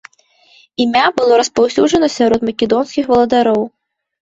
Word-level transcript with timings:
Імя 0.85 1.03
было 1.19 1.39
распаўсюджана 1.43 2.13
сярод 2.17 2.41
македонскіх 2.51 3.03
валадароў. 3.15 3.61